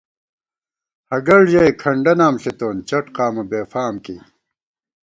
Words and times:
ہگڑ 1.11 1.39
ژَئی 1.51 1.71
کھنڈہ 1.81 2.13
نام 2.19 2.33
ݪِتون، 2.41 2.77
چٹ 2.87 3.05
قامہ 3.15 3.43
بےفام 3.49 3.93
کېئی 4.03 4.17